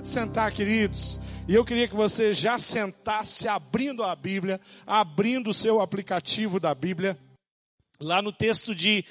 [0.00, 1.20] Pode sentar, queridos.
[1.46, 6.74] E eu queria que você já sentasse abrindo a Bíblia, abrindo o seu aplicativo da
[6.74, 7.18] Bíblia,
[8.00, 9.04] lá no texto de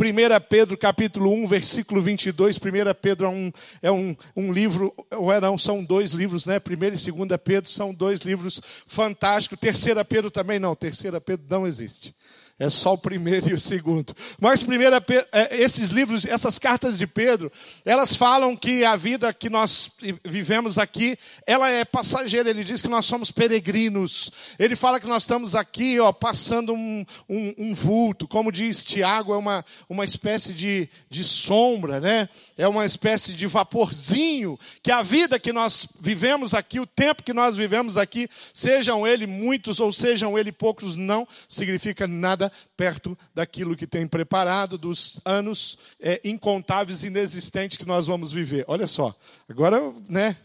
[0.00, 0.04] 1
[0.48, 2.60] Pedro capítulo 1, versículo 22, 1
[3.02, 6.58] Pedro é um, é um, um livro, ou é não, são dois livros, né?
[6.58, 6.72] 1
[7.18, 9.58] e 2 Pedro são dois livros fantásticos.
[9.58, 12.14] 3 Pedro também não, 3 Pedro não existe.
[12.58, 14.14] É só o primeiro e o segundo.
[14.40, 17.52] Mas primeira, é, esses livros, essas cartas de Pedro,
[17.84, 19.90] elas falam que a vida que nós
[20.24, 22.48] vivemos aqui, ela é passageira.
[22.48, 24.30] Ele diz que nós somos peregrinos.
[24.58, 28.26] Ele fala que nós estamos aqui, ó, passando um, um, um vulto.
[28.26, 32.28] Como diz Tiago, é uma, uma espécie de, de sombra, né?
[32.56, 34.58] É uma espécie de vaporzinho.
[34.82, 39.26] Que a vida que nós vivemos aqui, o tempo que nós vivemos aqui, sejam ele
[39.26, 45.20] muitos ou sejam ele poucos, não significa nada nada perto daquilo que tem preparado, dos
[45.24, 48.64] anos é, incontáveis inexistentes que nós vamos viver.
[48.68, 49.14] Olha só,
[49.48, 50.36] agora, né?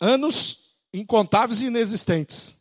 [0.00, 0.58] Anos
[0.92, 2.56] incontáveis e inexistentes.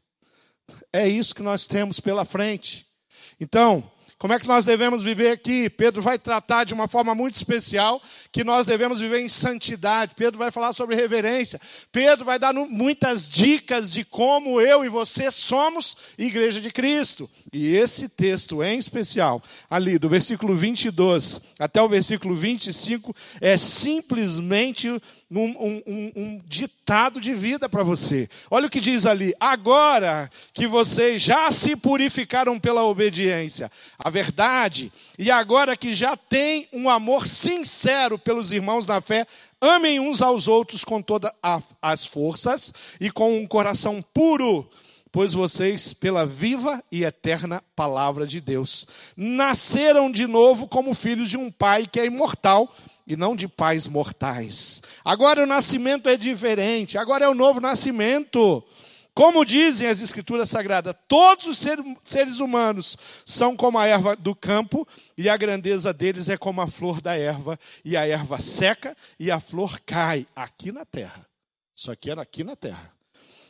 [0.91, 2.85] É isso que nós temos pela frente.
[3.39, 3.89] Então,
[4.19, 5.69] como é que nós devemos viver aqui?
[5.69, 8.01] Pedro vai tratar de uma forma muito especial
[8.33, 10.11] que nós devemos viver em santidade.
[10.13, 11.57] Pedro vai falar sobre reverência.
[11.89, 17.29] Pedro vai dar muitas dicas de como eu e você somos igreja de Cristo.
[17.53, 24.89] E esse texto em especial, ali do versículo 22 até o versículo 25, é simplesmente
[24.89, 28.27] um, um, um, um ditado de vida para você.
[28.51, 33.71] Olha o que diz ali: agora que vocês já se purificaram pela obediência
[34.09, 39.25] verdade, e agora que já têm um amor sincero pelos irmãos na fé,
[39.61, 41.31] amem uns aos outros com todas
[41.81, 44.69] as forças e com um coração puro
[45.11, 48.85] pois vocês, pela viva e eterna palavra de Deus,
[49.17, 52.73] nasceram de novo como filhos de um Pai que é imortal
[53.07, 54.81] e não de pais mortais.
[55.03, 58.63] Agora o nascimento é diferente, agora é o novo nascimento.
[59.13, 61.57] Como dizem as Escrituras Sagradas, todos os
[62.05, 66.67] seres humanos são como a erva do campo, e a grandeza deles é como a
[66.67, 71.27] flor da erva, e a erva seca e a flor cai aqui na terra.
[71.75, 72.98] Isso aqui era aqui na terra.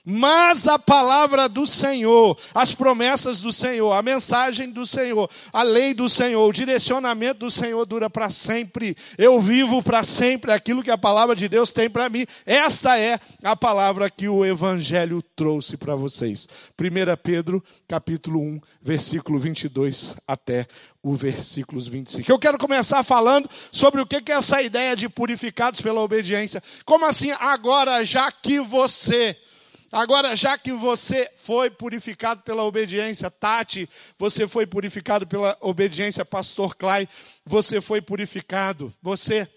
[0.04, 5.94] Mas a palavra do Senhor, as promessas do Senhor, a mensagem do Senhor, a lei
[5.94, 8.96] do Senhor, o direcionamento do Senhor dura para sempre.
[9.18, 12.26] Eu vivo para sempre aquilo que a palavra de Deus tem para mim.
[12.46, 16.48] Esta é a palavra que o evangelho trouxe para vocês.
[16.80, 20.68] 1 Pedro, capítulo 1, versículo 22 até
[21.02, 22.30] o versículos 25.
[22.30, 26.62] Eu quero começar falando sobre o que é essa ideia de purificados pela obediência.
[26.86, 27.32] Como assim?
[27.40, 29.38] Agora, já que você
[29.92, 33.90] Agora, já que você foi purificado pela obediência, Tati,
[34.20, 37.10] você foi purificado pela obediência, Pastor Clay,
[37.44, 39.48] você foi purificado, você.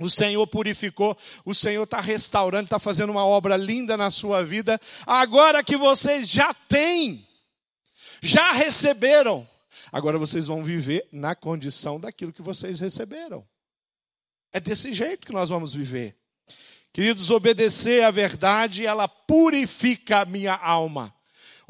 [0.00, 4.80] O Senhor purificou, o Senhor está restaurando, está fazendo uma obra linda na sua vida.
[5.04, 7.26] Agora que vocês já têm,
[8.22, 9.46] já receberam,
[9.90, 13.44] agora vocês vão viver na condição daquilo que vocês receberam.
[14.52, 16.17] É desse jeito que nós vamos viver.
[16.92, 21.14] Queridos, obedecer à verdade, ela purifica a minha alma.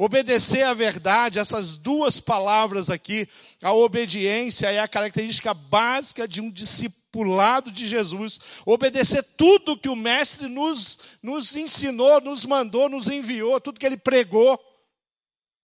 [0.01, 3.29] Obedecer à verdade, essas duas palavras aqui,
[3.61, 8.39] a obediência é a característica básica de um discipulado de Jesus.
[8.65, 13.97] Obedecer tudo que o Mestre nos, nos ensinou, nos mandou, nos enviou, tudo que ele
[13.97, 14.57] pregou.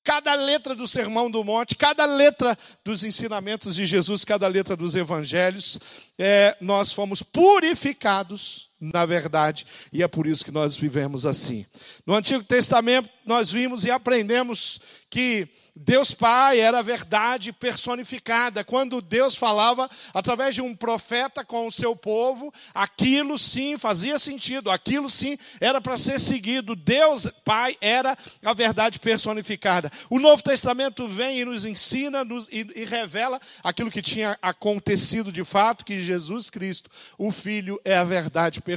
[0.03, 4.97] Cada letra do Sermão do Monte, cada letra dos ensinamentos de Jesus, cada letra dos
[4.97, 5.79] evangelhos,
[6.19, 11.65] é, nós fomos purificados na verdade, e é por isso que nós vivemos assim.
[12.07, 18.63] No Antigo Testamento, nós vimos e aprendemos que Deus Pai era a verdade personificada.
[18.63, 24.71] Quando Deus falava através de um profeta com o seu povo, aquilo sim fazia sentido,
[24.71, 26.77] aquilo sim era para ser seguido.
[26.77, 29.91] Deus Pai era a verdade personificada.
[30.09, 35.33] O Novo Testamento vem e nos ensina nos, e, e revela aquilo que tinha acontecido
[35.33, 38.74] de fato, que Jesus Cristo, o Filho, é a verdade personificada,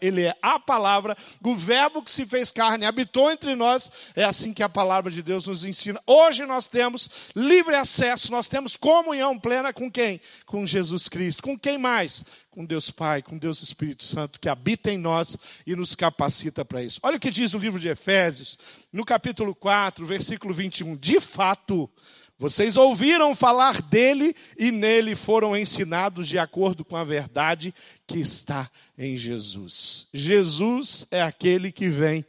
[0.00, 3.90] ele é a palavra, o Verbo que se fez carne, habitou entre nós.
[4.14, 8.48] É assim que a palavra de Deus nos ensina Hoje nós temos livre acesso, nós
[8.48, 10.20] temos comunhão plena com quem?
[10.44, 11.42] Com Jesus Cristo.
[11.42, 12.24] Com quem mais?
[12.50, 15.36] Com Deus Pai, com Deus Espírito Santo, que habita em nós
[15.66, 16.98] e nos capacita para isso.
[17.02, 18.58] Olha o que diz o livro de Efésios,
[18.92, 20.96] no capítulo 4, versículo 21.
[20.96, 21.88] De fato,
[22.40, 27.74] vocês ouviram falar dele e nele foram ensinados de acordo com a verdade
[28.06, 30.06] que está em Jesus.
[30.10, 32.24] Jesus é aquele que vem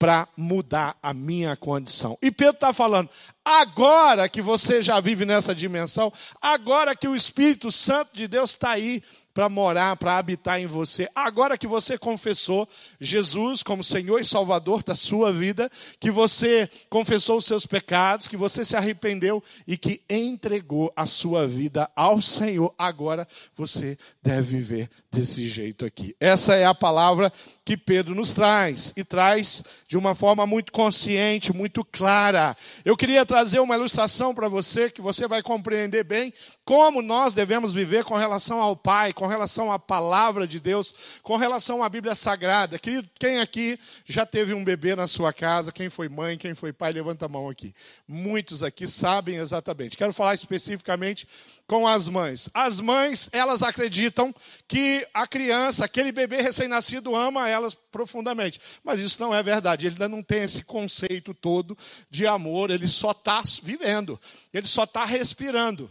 [0.00, 2.18] para mudar a minha condição.
[2.20, 3.08] E Pedro está falando,
[3.44, 8.70] agora que você já vive nessa dimensão, agora que o Espírito Santo de Deus está
[8.70, 9.00] aí
[9.34, 11.08] para morar, para habitar em você.
[11.14, 12.68] Agora que você confessou
[13.00, 18.36] Jesus como Senhor e Salvador da sua vida, que você confessou os seus pecados, que
[18.36, 23.26] você se arrependeu e que entregou a sua vida ao Senhor, agora
[23.56, 26.16] você deve viver desse jeito aqui.
[26.18, 27.32] Essa é a palavra
[27.64, 32.56] que Pedro nos traz e traz de uma forma muito consciente, muito clara.
[32.84, 36.32] Eu queria trazer uma ilustração para você que você vai compreender bem
[36.64, 40.92] como nós devemos viver com relação ao Pai, com relação à palavra de Deus,
[41.22, 42.76] com relação à Bíblia Sagrada.
[42.76, 45.70] Quem aqui já teve um bebê na sua casa?
[45.70, 46.90] Quem foi mãe, quem foi pai?
[46.90, 47.72] Levanta a mão aqui.
[48.08, 49.96] Muitos aqui sabem exatamente.
[49.96, 51.28] Quero falar especificamente
[51.68, 52.50] com as mães.
[52.52, 54.34] As mães, elas acreditam
[54.66, 58.60] que a criança, aquele bebê recém-nascido, ama elas profundamente.
[58.82, 59.86] Mas isso não é verdade.
[59.86, 61.78] Ele ainda não tem esse conceito todo
[62.10, 64.20] de amor, ele só está vivendo,
[64.52, 65.88] ele só está respirando.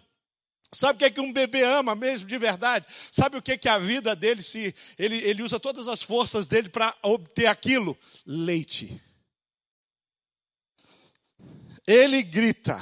[0.73, 2.85] Sabe o que é que um bebê ama mesmo de verdade?
[3.11, 6.47] Sabe o que é que a vida dele se ele, ele usa todas as forças
[6.47, 7.97] dele para obter aquilo?
[8.25, 9.01] Leite.
[11.85, 12.81] Ele grita.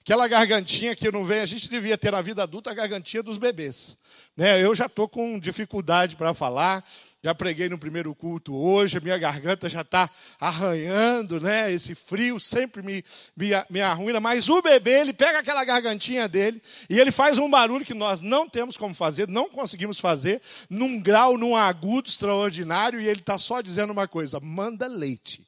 [0.00, 3.38] Aquela gargantinha que não vem, a gente devia ter na vida adulta a gargantinha dos
[3.38, 3.98] bebês.
[4.36, 4.62] Né?
[4.62, 6.84] Eu já estou com dificuldade para falar,
[7.26, 10.08] já preguei no primeiro culto hoje, a minha garganta já está
[10.38, 11.72] arranhando, né?
[11.72, 13.04] Esse frio sempre me,
[13.36, 14.20] me, me arruina.
[14.20, 18.20] Mas o bebê, ele pega aquela gargantinha dele e ele faz um barulho que nós
[18.20, 20.40] não temos como fazer, não conseguimos fazer,
[20.70, 25.44] num grau, num agudo extraordinário, e ele está só dizendo uma coisa: manda leite.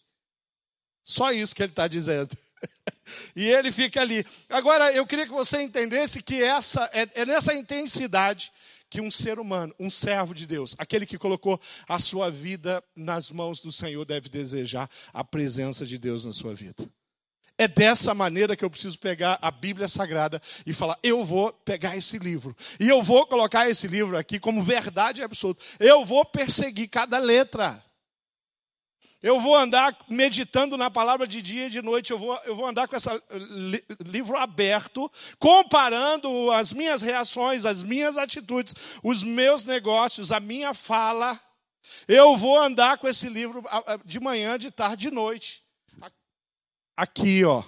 [1.05, 2.37] Só isso que ele está dizendo.
[3.37, 4.27] e ele fica ali.
[4.49, 8.51] Agora, eu queria que você entendesse que essa é, é nessa intensidade
[8.91, 13.31] que um ser humano, um servo de Deus, aquele que colocou a sua vida nas
[13.31, 16.89] mãos do Senhor, deve desejar a presença de Deus na sua vida.
[17.61, 21.97] É dessa maneira que eu preciso pegar a Bíblia Sagrada e falar: eu vou pegar
[21.97, 22.57] esse livro.
[22.79, 25.65] E eu vou colocar esse livro aqui como verdade absoluta.
[25.81, 27.83] Eu vou perseguir cada letra.
[29.21, 32.67] Eu vou andar meditando na palavra de dia e de noite, eu vou, eu vou
[32.67, 35.11] andar com esse li, livro aberto,
[35.41, 41.41] comparando as minhas reações, as minhas atitudes, os meus negócios, a minha fala.
[42.07, 43.65] Eu vou andar com esse livro
[44.05, 45.65] de manhã, de tarde, de noite.
[46.97, 47.65] Aqui, ó.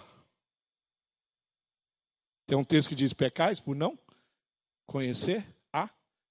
[2.47, 3.99] Tem um texto que diz: pecais por não
[4.87, 5.89] conhecer a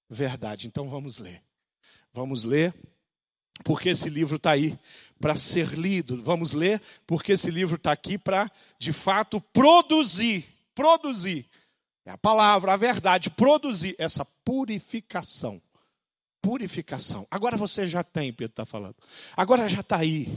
[0.08, 0.66] verdade.
[0.66, 1.42] Então vamos ler.
[2.12, 2.74] Vamos ler
[3.64, 4.78] porque esse livro está aí
[5.20, 6.22] para ser lido.
[6.22, 11.46] Vamos ler, porque esse livro está aqui para, de fato, produzir produzir
[12.06, 15.60] é a palavra, a verdade, produzir essa purificação
[16.40, 17.26] purificação.
[17.30, 18.96] Agora você já tem, Pedro está falando.
[19.36, 20.28] Agora já está aí.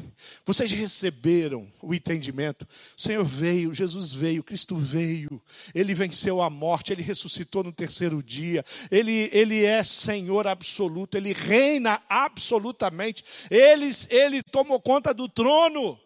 [0.46, 2.68] Vocês receberam o entendimento.
[2.98, 5.42] O Senhor veio, Jesus veio, Cristo veio.
[5.74, 8.64] Ele venceu a morte, ele ressuscitou no terceiro dia.
[8.92, 13.24] Ele, ele é Senhor absoluto, ele reina absolutamente.
[13.50, 16.00] Ele, ele tomou conta do trono.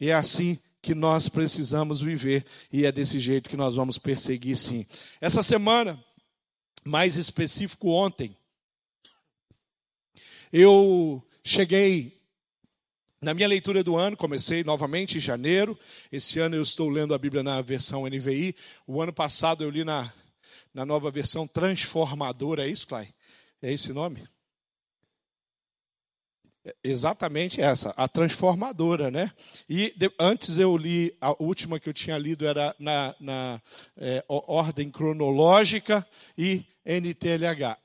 [0.00, 4.56] E é assim que nós precisamos viver, e é desse jeito que nós vamos perseguir,
[4.56, 4.86] sim.
[5.20, 6.02] Essa semana
[6.84, 8.36] mais específico ontem.
[10.52, 12.20] Eu cheguei
[13.20, 15.78] na minha leitura do ano, comecei novamente em janeiro.
[16.10, 18.56] Esse ano eu estou lendo a Bíblia na versão NVI.
[18.86, 20.12] O ano passado eu li na,
[20.72, 22.66] na nova versão transformadora.
[22.66, 23.08] É isso, Clay?
[23.60, 24.26] É esse nome?
[26.64, 29.32] É exatamente essa, a transformadora, né?
[29.68, 33.62] E de, antes eu li, a última que eu tinha lido era na, na
[33.96, 36.06] é, ordem cronológica
[36.36, 37.78] e NTLH.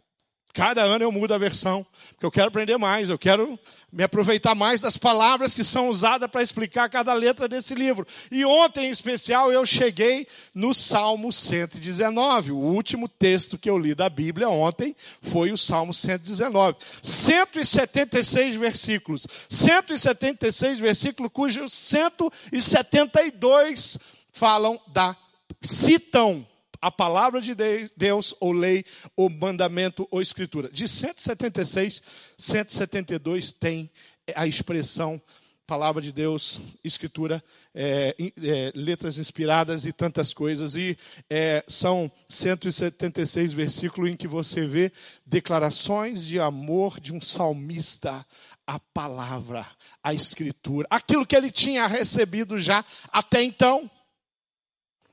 [0.55, 3.59] Cada ano eu mudo a versão, porque eu quero aprender mais, eu quero
[3.91, 8.07] me aproveitar mais das palavras que são usadas para explicar cada letra desse livro.
[8.31, 12.53] E ontem, em especial, eu cheguei no Salmo 119.
[12.53, 16.77] O último texto que eu li da Bíblia ontem foi o Salmo 119.
[17.03, 19.27] 176 versículos.
[19.49, 23.99] 176 versículos, cujos 172
[24.31, 25.17] falam da,
[25.61, 26.47] citam
[26.81, 27.55] a palavra de
[27.95, 30.69] Deus, ou lei, ou mandamento, ou escritura.
[30.69, 32.01] De 176,
[32.37, 33.89] 172 tem
[34.35, 35.21] a expressão
[35.65, 40.75] palavra de Deus, escritura, é, é, letras inspiradas e tantas coisas.
[40.75, 40.97] E
[41.29, 44.91] é, são 176 versículos em que você vê
[45.25, 48.25] declarações de amor de um salmista
[48.67, 49.65] à palavra,
[50.03, 53.89] à escritura, aquilo que ele tinha recebido já até então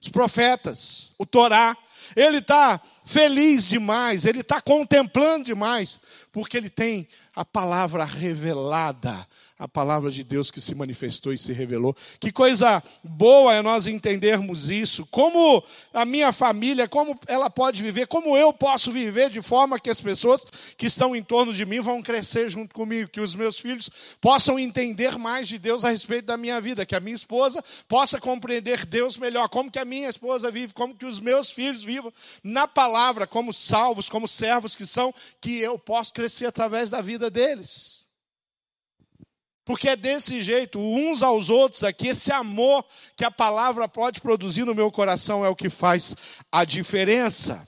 [0.02, 1.76] os profetas, o Torá,
[2.16, 6.00] ele está feliz demais, ele está contemplando demais,
[6.32, 9.26] porque ele tem a palavra revelada
[9.62, 11.95] a palavra de Deus que se manifestou e se revelou.
[12.19, 15.07] Que coisa boa é nós entendermos isso.
[15.07, 15.62] Como
[15.95, 20.00] a minha família, como ela pode viver, como eu posso viver de forma que as
[20.00, 20.45] pessoas
[20.76, 23.88] que estão em torno de mim vão crescer junto comigo, que os meus filhos
[24.21, 28.19] possam entender mais de Deus a respeito da minha vida, que a minha esposa possa
[28.19, 32.12] compreender Deus melhor, como que a minha esposa vive, como que os meus filhos vivam
[32.42, 37.31] na palavra, como salvos, como servos que são, que eu posso crescer através da vida
[37.31, 38.01] deles.
[39.64, 42.85] Porque é desse jeito, uns aos outros aqui, esse amor
[43.16, 46.16] que a palavra pode produzir no meu coração é o que faz
[46.50, 47.66] a diferença.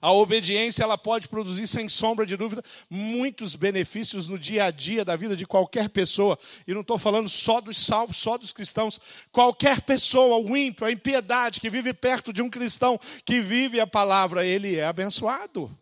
[0.00, 5.04] A obediência ela pode produzir, sem sombra de dúvida, muitos benefícios no dia a dia
[5.04, 6.38] da vida de qualquer pessoa.
[6.66, 9.00] E não estou falando só dos salvos, só dos cristãos.
[9.32, 13.86] Qualquer pessoa, o ímpio, a impiedade, que vive perto de um cristão, que vive a
[13.86, 15.74] palavra, ele é abençoado.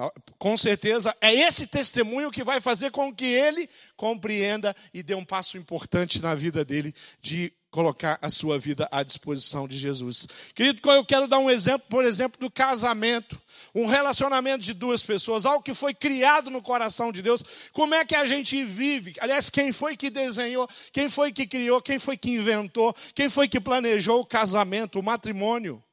[0.00, 0.10] Tá?
[0.38, 5.26] Com certeza é esse testemunho que vai fazer com que ele compreenda e dê um
[5.26, 10.26] passo importante na vida dele de colocar a sua vida à disposição de Jesus.
[10.54, 13.38] Querido, eu quero dar um exemplo, por exemplo, do casamento,
[13.74, 17.44] um relacionamento de duas pessoas, algo que foi criado no coração de Deus.
[17.70, 19.14] Como é que a gente vive?
[19.20, 20.66] Aliás, quem foi que desenhou?
[20.92, 21.82] Quem foi que criou?
[21.82, 22.94] Quem foi que inventou?
[23.14, 25.84] Quem foi que planejou o casamento, o matrimônio?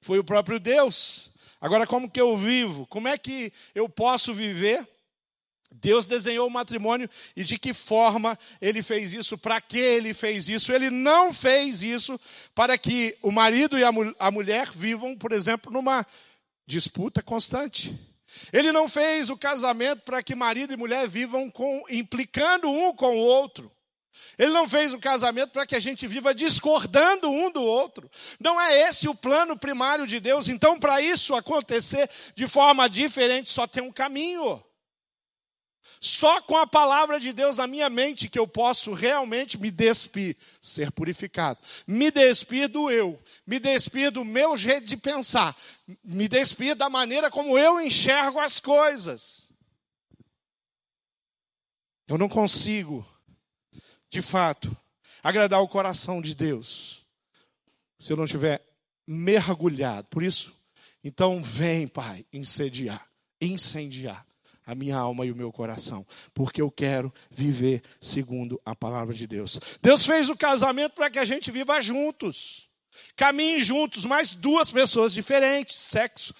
[0.00, 1.31] Foi o próprio Deus.
[1.62, 2.88] Agora, como que eu vivo?
[2.88, 4.84] Como é que eu posso viver?
[5.70, 10.48] Deus desenhou o matrimônio e de que forma ele fez isso, para que ele fez
[10.48, 10.72] isso.
[10.72, 12.18] Ele não fez isso
[12.52, 16.04] para que o marido e a, mu a mulher vivam, por exemplo, numa
[16.66, 17.96] disputa constante.
[18.52, 23.14] Ele não fez o casamento para que marido e mulher vivam com, implicando um com
[23.14, 23.70] o outro.
[24.38, 28.10] Ele não fez o casamento para que a gente viva discordando um do outro.
[28.38, 30.48] Não é esse o plano primário de Deus.
[30.48, 34.62] Então, para isso acontecer de forma diferente, só tem um caminho.
[36.00, 40.36] Só com a palavra de Deus na minha mente que eu posso realmente me despir,
[40.60, 41.60] ser purificado.
[41.86, 45.56] Me despir do eu, me despir do meu jeito de pensar,
[46.02, 49.52] me despir da maneira como eu enxergo as coisas.
[52.08, 53.06] Eu não consigo
[54.12, 54.76] de fato,
[55.22, 57.02] agradar o coração de Deus,
[57.98, 58.62] se eu não tiver
[59.06, 60.06] mergulhado.
[60.08, 60.54] Por isso,
[61.02, 63.08] então vem, Pai, incendiar,
[63.40, 64.26] incendiar
[64.66, 69.26] a minha alma e o meu coração, porque eu quero viver segundo a palavra de
[69.26, 69.58] Deus.
[69.80, 72.68] Deus fez o casamento para que a gente viva juntos.
[73.16, 76.34] Caminhem juntos, mas duas pessoas diferentes, sexo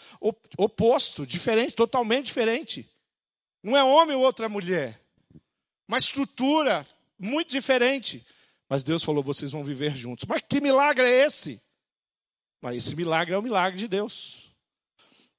[0.58, 2.86] oposto, diferente, totalmente diferente.
[3.62, 5.00] Não é homem ou outra mulher.
[5.88, 6.86] Uma estrutura
[7.22, 8.26] muito diferente.
[8.68, 10.26] Mas Deus falou: vocês vão viver juntos.
[10.28, 11.62] Mas que milagre é esse?
[12.60, 14.52] Mas esse milagre é o milagre de Deus.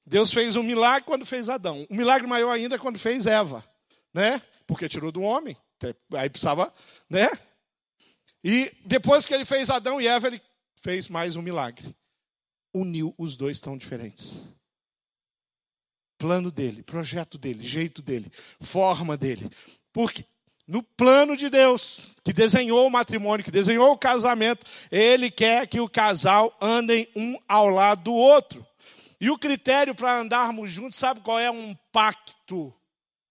[0.06, 1.86] Deus fez um milagre quando fez Adão.
[1.90, 3.64] Um milagre maior ainda quando fez Eva,
[4.12, 4.40] né?
[4.66, 5.56] Porque tirou do homem.
[6.14, 6.72] Aí precisava,
[7.08, 7.28] né?
[8.42, 10.40] E depois que ele fez Adão e Eva, ele
[10.80, 11.94] fez mais um milagre.
[12.72, 14.40] Uniu os dois tão diferentes.
[16.18, 19.50] Plano dele, projeto dele, jeito dele, forma dele.
[19.92, 20.24] Porque
[20.66, 25.80] no plano de Deus, que desenhou o matrimônio, que desenhou o casamento, ele quer que
[25.80, 28.66] o casal andem um ao lado do outro.
[29.20, 31.50] E o critério para andarmos juntos, sabe qual é?
[31.50, 32.74] Um pacto.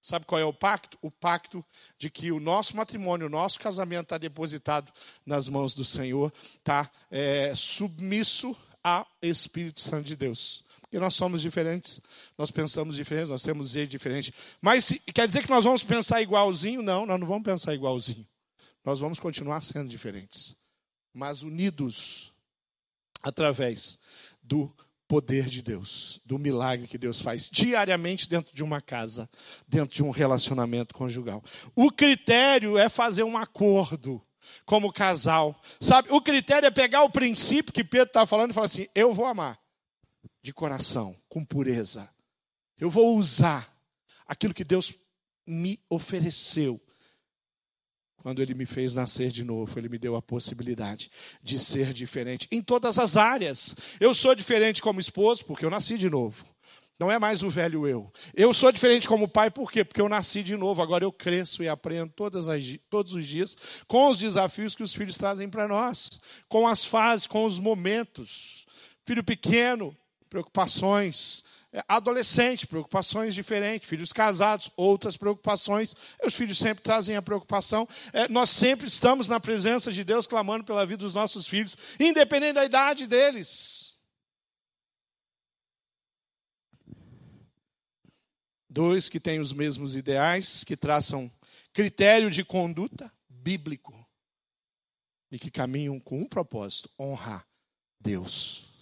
[0.02, 0.98] Sabe qual é o pacto?
[1.02, 1.64] O pacto
[1.98, 4.92] de que o nosso matrimônio, o nosso casamento está depositado
[5.26, 10.63] nas mãos do Senhor, está é, submisso ao Espírito Santo de Deus.
[11.00, 12.02] Nós somos diferentes,
[12.38, 14.34] nós pensamos diferentes, nós temos jeito diferente.
[14.62, 16.82] Mas quer dizer que nós vamos pensar igualzinho?
[16.82, 18.28] Não, nós não vamos pensar igualzinho.
[18.84, 20.56] Nós vamos continuar sendo diferentes,
[21.14, 22.34] mas unidos
[23.22, 23.98] através
[24.42, 24.74] do
[25.08, 29.30] poder de Deus, do milagre que Deus faz diariamente dentro de uma casa,
[29.68, 31.42] dentro de um relacionamento conjugal.
[31.76, 34.22] O critério é fazer um acordo
[34.66, 35.60] como casal.
[35.80, 39.14] Sabe, o critério é pegar o princípio que Pedro está falando e falar assim: eu
[39.14, 39.63] vou amar
[40.42, 42.10] de coração, com pureza.
[42.80, 43.76] Eu vou usar
[44.26, 44.94] aquilo que Deus
[45.46, 46.82] me ofereceu.
[48.18, 51.12] Quando Ele me fez nascer de novo, Ele me deu a possibilidade
[51.42, 53.76] de ser diferente em todas as áreas.
[54.00, 56.46] Eu sou diferente como esposo, porque eu nasci de novo.
[57.00, 58.12] Não é mais o velho eu.
[58.34, 59.84] Eu sou diferente como pai, por quê?
[59.84, 60.82] Porque eu nasci de novo.
[60.82, 62.46] Agora eu cresço e aprendo as,
[62.90, 67.28] todos os dias com os desafios que os filhos trazem para nós, com as fases,
[67.28, 68.66] com os momentos.
[69.06, 69.94] Filho pequeno,
[70.34, 75.96] preocupações é, adolescente, preocupações diferentes, filhos casados, outras preocupações.
[76.26, 77.88] Os filhos sempre trazem a preocupação.
[78.12, 82.54] É, nós sempre estamos na presença de Deus clamando pela vida dos nossos filhos, independente
[82.54, 83.96] da idade deles.
[88.68, 91.32] Dois que têm os mesmos ideais, que traçam
[91.72, 93.94] critério de conduta bíblico
[95.32, 97.48] e que caminham com um propósito: honrar
[98.00, 98.73] Deus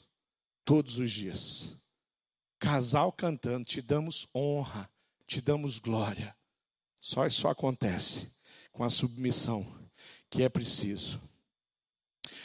[0.72, 1.78] todos os dias.
[2.58, 4.90] Casal cantando, te damos honra,
[5.28, 6.34] te damos glória.
[7.02, 8.32] Só isso acontece
[8.72, 9.68] com a submissão
[10.30, 11.22] que é preciso.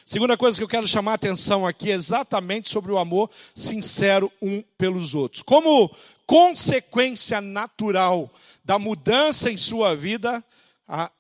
[0.04, 4.33] Segunda coisa que eu quero chamar a atenção aqui é exatamente sobre o amor sincero
[4.42, 5.45] um pelos outros.
[5.45, 5.95] Como
[6.26, 8.28] consequência natural
[8.64, 10.45] da mudança em sua vida,
[10.88, 11.12] a,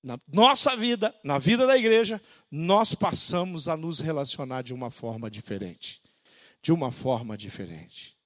[0.00, 5.28] na nossa vida, na vida da igreja, nós passamos a nos relacionar de uma forma
[5.28, 6.01] diferente.
[6.62, 8.16] De uma forma diferente.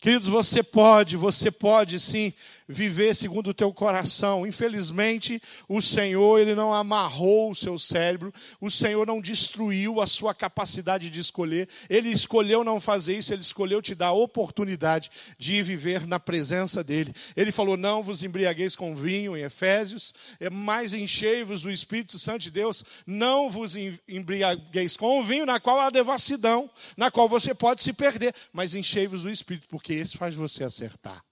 [0.00, 2.32] Queridos, você pode, você pode sim
[2.66, 4.46] viver segundo o teu coração.
[4.46, 10.32] Infelizmente, o Senhor, ele não amarrou o seu cérebro, o Senhor não destruiu a sua
[10.32, 11.68] capacidade de escolher.
[11.90, 16.82] Ele escolheu não fazer isso, ele escolheu te dar a oportunidade de viver na presença
[16.82, 17.12] dele.
[17.36, 22.38] Ele falou: "Não vos embriagueis com vinho" em Efésios, é mais enchei-vos do Espírito Santo
[22.38, 23.76] de Deus, não vos
[24.08, 29.22] embriagueis com vinho na qual há devassidão, na qual você pode se perder, mas enchei-vos
[29.22, 31.24] do Espírito, porque porque esse faz você acertar.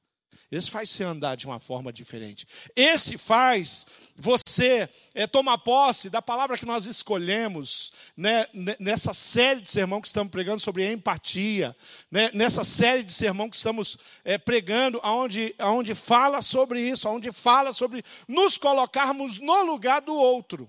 [0.50, 2.46] Esse faz você andar de uma forma diferente.
[2.74, 3.86] Esse faz
[4.16, 8.46] você é, tomar posse da palavra que nós escolhemos né,
[8.80, 11.76] nessa série de sermão que estamos pregando sobre empatia,
[12.10, 17.30] né, nessa série de sermão que estamos é, pregando, onde, onde fala sobre isso, onde
[17.30, 20.68] fala sobre nos colocarmos no lugar do outro.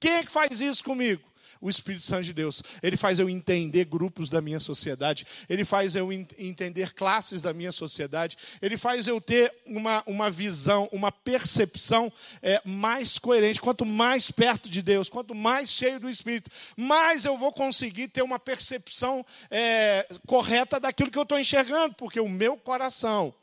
[0.00, 1.28] Quem é que faz isso comigo?
[1.60, 2.62] o Espírito Santo de Deus.
[2.82, 7.72] Ele faz eu entender grupos da minha sociedade, ele faz eu entender classes da minha
[7.72, 12.12] sociedade, ele faz eu ter uma, uma visão, uma percepção
[12.42, 13.60] é, mais coerente.
[13.60, 18.22] Quanto mais perto de Deus, quanto mais cheio do Espírito, mais eu vou conseguir ter
[18.22, 23.34] uma percepção é, correta daquilo que eu estou enxergando, porque o meu coração.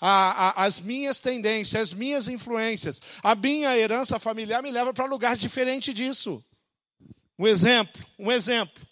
[0.00, 5.04] A, a, as minhas tendências, as minhas influências, a minha herança familiar me leva para
[5.04, 6.44] lugar diferente disso.
[7.38, 8.82] Um exemplo, um exemplo.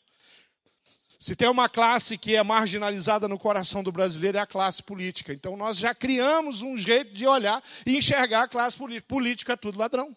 [1.22, 5.32] Se tem uma classe que é marginalizada no coração do brasileiro, é a classe política.
[5.32, 9.06] Então nós já criamos um jeito de olhar e enxergar a classe política.
[9.06, 10.16] Política é tudo ladrão.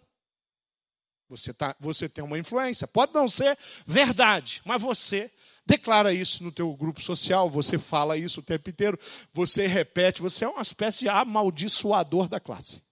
[1.30, 2.88] Você, tá, você tem uma influência.
[2.88, 5.32] Pode não ser verdade, mas você
[5.66, 9.00] declara isso no teu grupo social, você fala isso o tempo inteiro,
[9.34, 12.84] você repete, você é uma espécie de amaldiçoador da classe.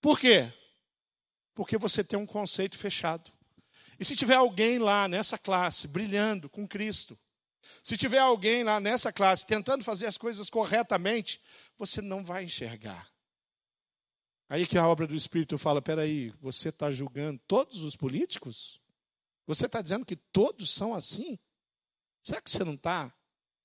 [0.00, 0.52] Por quê?
[1.54, 3.32] Porque você tem um conceito fechado.
[3.98, 7.18] E se tiver alguém lá nessa classe brilhando com Cristo,
[7.82, 11.40] se tiver alguém lá nessa classe tentando fazer as coisas corretamente,
[11.78, 13.08] você não vai enxergar.
[14.48, 18.80] Aí que a obra do Espírito fala: peraí, você está julgando todos os políticos?
[19.46, 21.38] Você está dizendo que todos são assim?
[22.22, 23.14] Será que você não está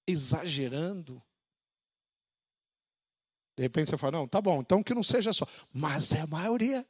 [0.06, 1.22] exagerando?
[3.56, 5.46] De repente você fala: não, tá bom, então que não seja só.
[5.74, 6.88] Mas é a maioria.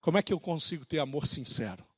[0.00, 1.91] Como é que eu consigo ter amor sincero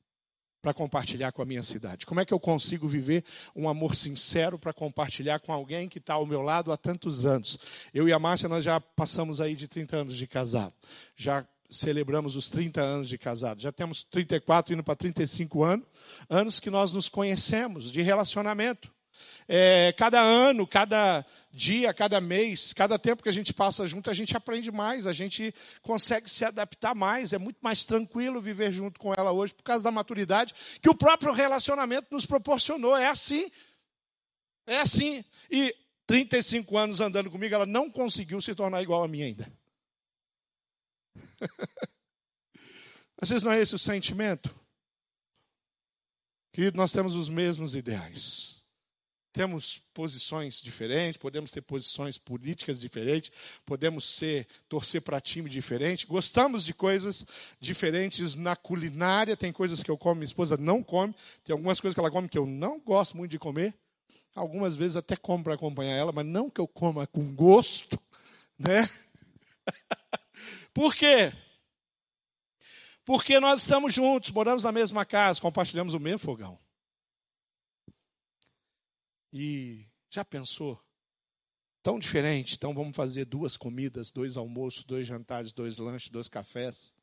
[0.65, 2.07] para compartilhar com a minha cidade?
[2.07, 3.23] Como é que eu consigo viver
[3.55, 7.59] um amor sincero para compartilhar com alguém que está ao meu lado há tantos anos?
[7.93, 10.73] Eu e a Márcia, nós já passamos aí de 30 anos de casado.
[11.15, 13.61] Já celebramos os 30 anos de casado.
[13.61, 15.85] Já temos 34, indo para 35 anos,
[16.27, 18.91] anos que nós nos conhecemos, de relacionamento.
[19.47, 24.13] É, cada ano, cada dia, cada mês, cada tempo que a gente passa junto, a
[24.13, 27.31] gente aprende mais, a gente consegue se adaptar mais.
[27.31, 30.95] É muito mais tranquilo viver junto com ela hoje por causa da maturidade que o
[30.95, 32.97] próprio relacionamento nos proporcionou.
[32.97, 33.49] É assim.
[34.67, 35.23] É assim.
[35.49, 35.73] E
[36.07, 39.51] 35 anos andando comigo, ela não conseguiu se tornar igual a mim ainda.
[43.21, 44.53] Às vezes não é esse o sentimento.
[46.51, 48.54] Querido, nós temos os mesmos ideais
[49.35, 53.29] temos posições diferentes, podemos ter posições políticas diferentes,
[53.65, 57.25] podemos ser torcer para time diferente, gostamos de coisas
[57.59, 61.93] diferentes na culinária, tem coisas que eu como, minha esposa não come, tem algumas coisas
[61.93, 63.73] que ela come que eu não gosto muito de comer,
[64.33, 67.99] algumas vezes até como para acompanhar ela, mas não que eu coma com gosto,
[68.57, 68.89] né?
[70.73, 71.33] Por quê?
[73.03, 76.57] Porque nós estamos juntos, moramos na mesma casa, compartilhamos o mesmo fogão.
[79.37, 80.81] E já pensou?
[81.83, 86.95] Tão diferente, então vamos fazer duas comidas, dois almoços, dois jantares, dois lanches, dois cafés.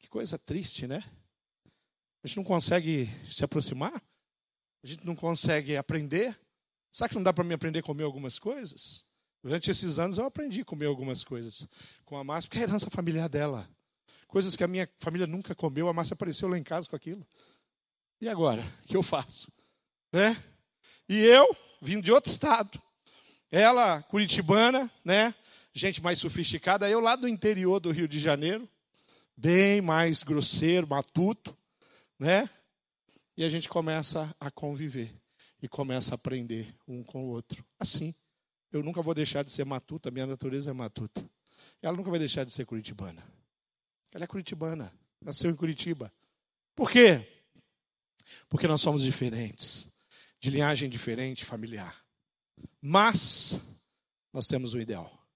[0.00, 1.04] Que coisa triste, né?
[2.24, 3.94] A gente não consegue se aproximar?
[4.82, 6.36] A gente não consegue aprender?
[6.90, 9.04] Será que não dá para mim aprender a comer algumas coisas?
[9.40, 11.68] Durante esses anos eu aprendi a comer algumas coisas
[12.04, 13.70] com a Márcia, porque é a herança familiar dela.
[14.26, 17.24] Coisas que a minha família nunca comeu, a Márcia apareceu lá em casa com aquilo.
[18.20, 18.64] E agora?
[18.82, 19.48] O que eu faço?
[20.12, 20.36] né?
[21.08, 22.80] E eu, vindo de outro estado,
[23.50, 25.34] ela, curitibana, né?
[25.72, 28.68] Gente mais sofisticada, eu lá do interior do Rio de Janeiro,
[29.36, 31.56] bem mais grosseiro, matuto,
[32.18, 32.48] né?
[33.36, 35.14] E a gente começa a conviver
[35.62, 37.64] e começa a aprender um com o outro.
[37.78, 38.14] Assim,
[38.72, 41.24] eu nunca vou deixar de ser matuta, minha natureza é matuta.
[41.82, 43.22] Ela nunca vai deixar de ser curitibana.
[44.12, 46.12] Ela é curitibana, nasceu em Curitiba.
[46.74, 47.26] Por quê?
[48.48, 49.88] Porque nós somos diferentes,
[50.40, 52.04] de linhagem diferente, familiar.
[52.80, 53.58] Mas
[54.32, 55.26] nós temos um ideal.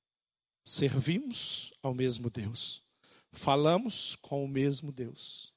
[0.65, 2.83] Servimos ao mesmo Deus.
[3.33, 5.53] Falamos com o mesmo Deus.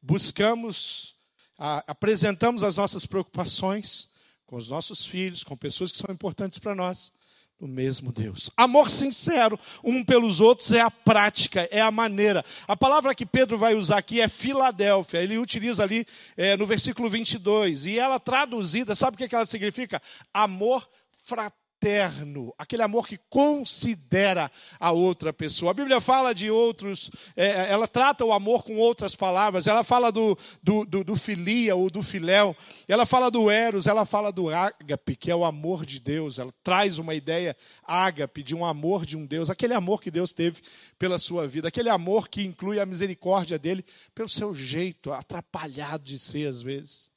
[0.00, 1.14] Buscamos,
[1.58, 4.08] a, apresentamos as nossas preocupações
[4.46, 7.12] com os nossos filhos, com pessoas que são importantes para nós
[7.58, 8.50] do mesmo Deus.
[8.56, 12.44] Amor sincero um pelos outros é a prática, é a maneira.
[12.66, 15.22] A palavra que Pedro vai usar aqui é Filadélfia.
[15.22, 17.86] Ele utiliza ali é, no versículo 22.
[17.86, 20.00] E ela traduzida, sabe o que ela significa?
[20.32, 20.88] Amor
[21.24, 25.70] fraterno fraterno, aquele amor que considera a outra pessoa.
[25.70, 30.10] A Bíblia fala de outros, é, ela trata o amor com outras palavras, ela fala
[30.10, 32.56] do, do, do, do filia ou do filéu,
[32.88, 36.52] ela fala do eros, ela fala do ágape, que é o amor de Deus, ela
[36.62, 37.54] traz uma ideia
[37.86, 40.62] ágape, de um amor de um Deus, aquele amor que Deus teve
[40.98, 46.18] pela sua vida, aquele amor que inclui a misericórdia dele pelo seu jeito atrapalhado de
[46.18, 47.13] ser às vezes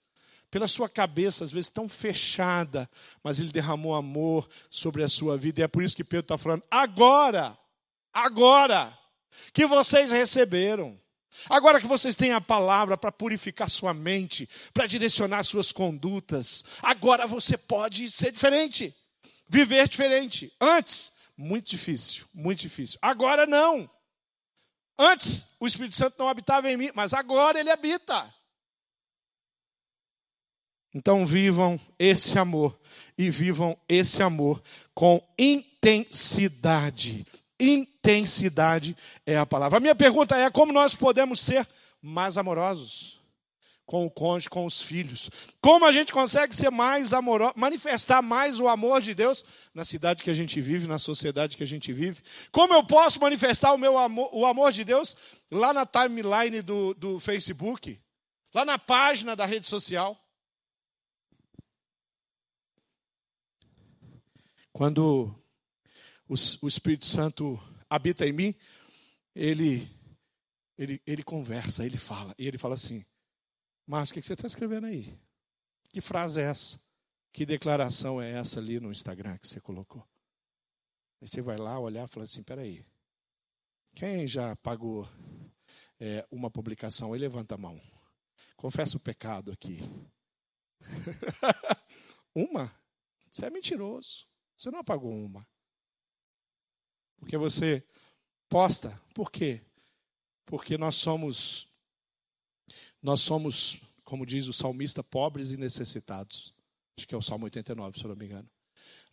[0.50, 2.90] pela sua cabeça, às vezes tão fechada,
[3.24, 5.62] mas ele derramou amor sobre a sua vida.
[5.62, 7.58] E é por isso que Pedro está falando: agora,
[8.14, 8.98] agora
[9.54, 11.00] que vocês receberam,
[11.50, 17.28] agora que vocês têm a palavra para purificar sua mente, para direcionar suas condutas, agora
[17.28, 18.96] você pode ser diferente,
[19.48, 20.52] viver diferente.
[20.60, 22.98] Antes, muito difícil, muito difícil.
[23.02, 23.90] Agora não.
[24.98, 28.34] Antes, o Espírito Santo não habitava em mim, mas agora ele habita.
[30.94, 32.78] Então vivam esse amor
[33.18, 34.62] e vivam esse amor
[34.94, 37.26] com intensidade.
[37.60, 38.96] Intensidade
[39.26, 39.78] é a palavra.
[39.78, 41.68] A minha pergunta é: como nós podemos ser
[42.02, 43.20] mais amorosos
[43.86, 45.30] com o cônjuge, com os filhos?
[45.60, 50.24] Como a gente consegue ser mais amoroso, manifestar mais o amor de Deus na cidade
[50.24, 52.22] que a gente vive, na sociedade que a gente vive?
[52.52, 55.16] Como eu posso manifestar o meu amor, o amor de Deus
[55.52, 58.00] lá na timeline do, do Facebook,
[58.54, 60.18] lá na página da rede social?
[64.78, 65.36] Quando
[66.30, 67.60] o, o Espírito Santo
[67.90, 68.56] habita em mim,
[69.34, 69.90] ele,
[70.78, 72.32] ele, ele conversa, ele fala.
[72.38, 73.04] E ele fala assim:
[73.88, 75.20] Márcio, o que você está escrevendo aí?
[75.90, 76.80] Que frase é essa?
[77.34, 80.08] Que declaração é essa ali no Instagram que você colocou?
[81.20, 82.86] Aí você vai lá olhar e fala assim: peraí.
[83.96, 85.10] Quem já pagou
[86.00, 87.82] é, uma publicação aí, levanta a mão.
[88.56, 89.80] Confessa o pecado aqui.
[92.36, 92.72] uma?
[93.32, 94.28] Você é mentiroso.
[94.58, 95.48] Você não apagou uma.
[97.18, 97.84] Porque você
[98.50, 99.00] posta.
[99.14, 99.62] Por quê?
[100.46, 101.68] Porque nós somos
[103.02, 106.54] nós somos, como diz o salmista, pobres e necessitados.
[106.98, 108.50] Acho que é o Salmo 89, se eu não me engano.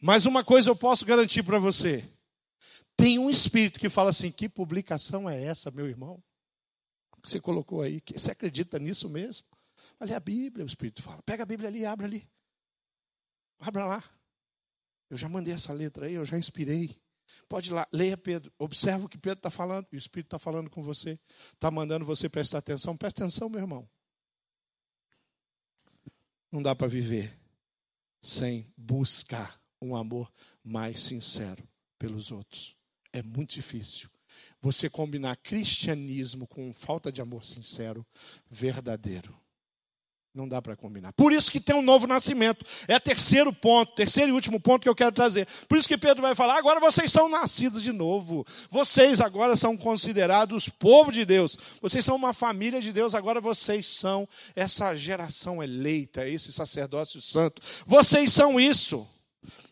[0.01, 2.11] Mas uma coisa eu posso garantir para você.
[2.97, 6.23] Tem um espírito que fala assim: que publicação é essa, meu irmão?
[7.23, 8.03] Que você colocou aí?
[8.15, 9.47] Você acredita nisso mesmo?
[9.99, 11.23] Olha a Bíblia, o Espírito fala.
[11.23, 12.29] Pega a Bíblia ali, abre ali.
[13.59, 14.05] Abra lá.
[15.15, 17.01] Eu já mandei essa letra aí, eu já inspirei.
[17.49, 20.69] Pode ir lá, leia Pedro, observa o que Pedro está falando, o Espírito está falando
[20.69, 21.21] com você,
[21.53, 22.97] está mandando você prestar atenção.
[22.97, 23.89] Presta atenção, meu irmão.
[26.51, 27.39] Não dá para viver
[28.21, 30.33] sem buscar um amor
[30.65, 31.63] mais sincero
[31.97, 32.77] pelos outros.
[33.13, 34.11] É muito difícil.
[34.61, 38.05] Você combinar cristianismo com falta de amor sincero,
[38.51, 39.44] verdadeiro.
[40.35, 41.13] Não dá para combinar.
[41.13, 42.67] Por isso que tem um novo nascimento.
[42.89, 45.47] É terceiro ponto, terceiro e último ponto que eu quero trazer.
[45.69, 48.45] Por isso que Pedro vai falar: agora vocês são nascidos de novo.
[48.69, 51.57] Vocês agora são considerados povo de Deus.
[51.81, 53.15] Vocês são uma família de Deus.
[53.15, 57.63] Agora vocês são essa geração eleita, esse sacerdócio santo.
[57.87, 59.07] Vocês são isso.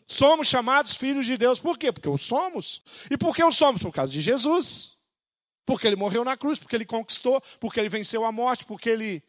[0.07, 1.59] Somos chamados filhos de Deus.
[1.59, 1.91] Por quê?
[1.91, 2.81] Porque o somos.
[3.11, 3.81] E por que o somos?
[3.81, 4.93] Por causa de Jesus.
[5.65, 9.23] Porque ele morreu na cruz, porque ele conquistou, porque ele venceu a morte, porque ele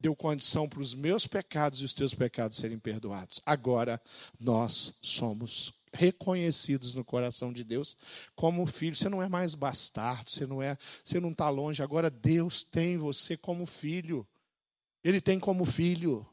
[0.00, 3.40] deu condição para os meus pecados e os teus pecados serem perdoados.
[3.44, 4.00] Agora
[4.38, 7.96] nós somos reconhecidos no coração de Deus
[8.34, 8.96] como filho.
[8.96, 11.82] Você não é mais bastardo, você não é, você não está longe.
[11.82, 14.26] Agora Deus tem você como filho.
[15.02, 16.26] Ele tem como filho.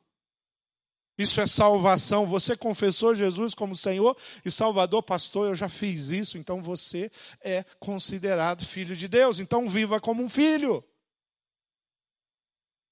[1.17, 2.25] Isso é salvação.
[2.25, 7.09] Você confessou Jesus como Senhor e Salvador, pastor, eu já fiz isso, então você
[7.41, 9.39] é considerado filho de Deus.
[9.39, 10.83] Então viva como um filho.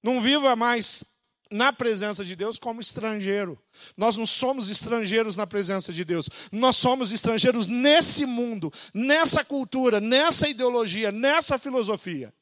[0.03, 1.03] Não viva mais
[1.49, 3.61] na presença de Deus como estrangeiro.
[3.95, 6.27] Nós não somos estrangeiros na presença de Deus.
[6.51, 12.33] Nós somos estrangeiros nesse mundo, nessa cultura, nessa ideologia, nessa filosofia.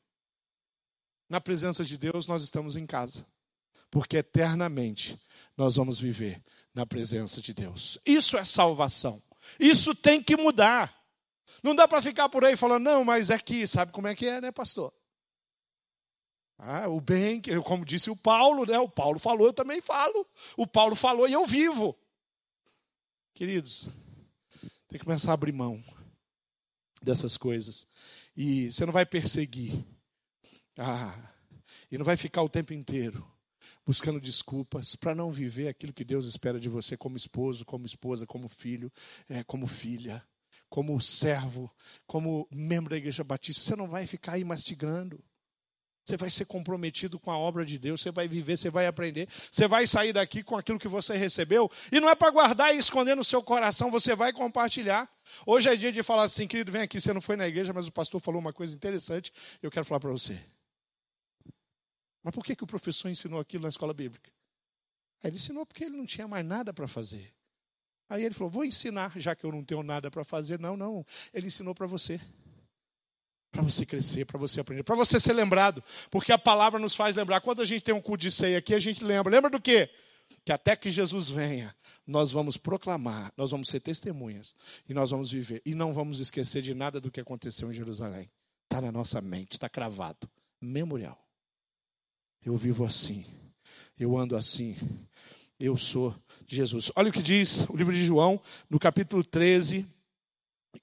[1.30, 3.26] Na presença de Deus, nós estamos em casa.
[3.90, 5.20] Porque eternamente
[5.58, 6.42] nós vamos viver
[6.74, 8.00] na presença de Deus.
[8.06, 9.22] Isso é salvação.
[9.60, 10.96] Isso tem que mudar.
[11.62, 14.26] Não dá para ficar por aí falando, não, mas é que, sabe como é que
[14.26, 14.94] é, né, pastor?
[16.64, 18.78] Ah, o bem, como disse o Paulo, né?
[18.78, 20.28] O Paulo falou, eu também falo.
[20.56, 21.98] O Paulo falou e eu vivo.
[23.34, 23.88] Queridos,
[24.88, 25.84] tem que começar a abrir mão
[27.02, 27.88] dessas coisas.
[28.38, 29.84] E você não vai perseguir.
[30.78, 31.34] Ah,
[31.92, 33.28] e não vai ficar o tempo inteiro
[33.84, 38.28] buscando desculpas para não viver aquilo que Deus espera de você como esposo, como esposa,
[38.28, 38.92] como filho,
[39.28, 40.24] é, como filha,
[40.70, 41.74] como servo,
[42.06, 43.64] como membro da igreja batista.
[43.64, 45.24] Você não vai ficar aí mastigando.
[46.04, 49.28] Você vai ser comprometido com a obra de Deus, você vai viver, você vai aprender,
[49.52, 52.78] você vai sair daqui com aquilo que você recebeu, e não é para guardar e
[52.78, 55.10] esconder no seu coração, você vai compartilhar.
[55.46, 57.88] Hoje é dia de falar assim, querido, vem aqui, você não foi na igreja, mas
[57.88, 60.40] o pastor falou uma coisa interessante, eu quero falar para você.
[62.24, 64.32] Mas por que, que o professor ensinou aquilo na escola bíblica?
[65.24, 67.34] Aí ele ensinou porque ele não tinha mais nada para fazer.
[68.10, 70.60] Aí ele falou: Vou ensinar, já que eu não tenho nada para fazer.
[70.60, 71.06] Não, não.
[71.34, 72.20] Ele ensinou para você.
[73.52, 75.84] Para você crescer, para você aprender, para você ser lembrado.
[76.10, 77.42] Porque a palavra nos faz lembrar.
[77.42, 79.32] Quando a gente tem um culto de ceia aqui, a gente lembra.
[79.32, 79.90] Lembra do quê?
[80.46, 81.76] Que até que Jesus venha,
[82.08, 84.56] nós vamos proclamar, nós vamos ser testemunhas.
[84.88, 85.62] E nós vamos viver.
[85.66, 88.32] E não vamos esquecer de nada do que aconteceu em Jerusalém.
[88.64, 90.30] Está na nossa mente, está cravado.
[90.62, 91.22] Memorial.
[92.44, 93.26] Eu vivo assim.
[94.00, 94.78] Eu ando assim.
[95.60, 96.16] Eu sou
[96.48, 96.92] Jesus.
[96.96, 99.86] Olha o que diz o livro de João, no capítulo 13,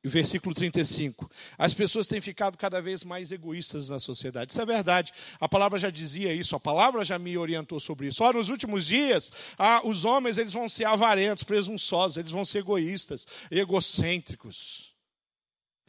[0.05, 1.31] versículo 35.
[1.57, 4.53] As pessoas têm ficado cada vez mais egoístas na sociedade.
[4.53, 5.13] Isso é verdade.
[5.41, 8.23] A palavra já dizia isso, a palavra já me orientou sobre isso.
[8.23, 12.59] Olha, nos últimos dias, ah, os homens eles vão ser avarentos, presunçosos, eles vão ser
[12.59, 14.88] egoístas, egocêntricos.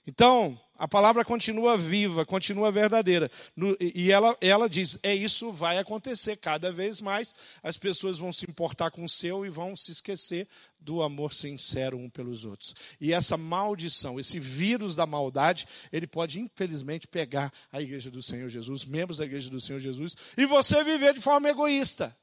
[0.10, 3.30] Então, a palavra continua viva, continua verdadeira.
[3.56, 7.36] No, e ela, ela diz: é isso vai acontecer cada vez mais.
[7.62, 10.48] As pessoas vão se importar com o seu e vão se esquecer
[10.80, 12.74] do amor sincero um pelos outros.
[13.00, 18.50] E essa maldição, esse vírus da maldade, ele pode infelizmente pegar a igreja do Senhor
[18.50, 22.18] Jesus, membros da igreja do Senhor Jesus, e você viver de forma egoísta.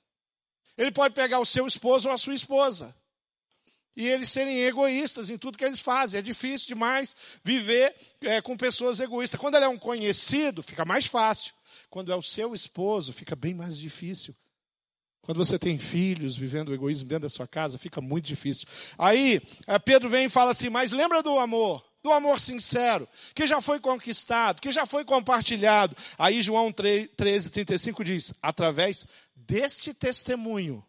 [0.76, 2.92] Ele pode pegar o seu esposo ou a sua esposa
[3.96, 6.18] e eles serem egoístas em tudo que eles fazem.
[6.18, 9.40] É difícil demais viver é, com pessoas egoístas.
[9.40, 11.54] Quando ele é um conhecido, fica mais fácil.
[11.88, 14.34] Quando é o seu esposo, fica bem mais difícil.
[15.22, 18.66] Quando você tem filhos vivendo o egoísmo dentro da sua casa, fica muito difícil.
[18.96, 23.44] Aí, é, Pedro vem e fala assim: Mas lembra do amor, do amor sincero, que
[23.44, 25.96] já foi conquistado, que já foi compartilhado.
[26.16, 29.04] Aí, João 13, 35 diz: Através
[29.34, 30.84] deste testemunho,